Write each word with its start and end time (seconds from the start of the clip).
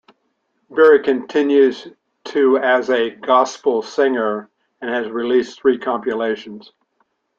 Berry 0.71 1.03
continues 1.03 1.87
to 2.23 2.57
as 2.57 2.89
a 2.89 3.11
gospel 3.11 3.83
singer, 3.83 4.49
and 4.81 4.89
has 4.89 5.07
released 5.11 5.61
three 5.61 5.77
compilations. 5.77 6.71